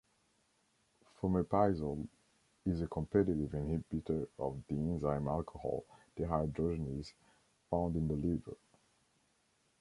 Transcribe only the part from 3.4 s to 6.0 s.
inhibitor of the enzyme alcohol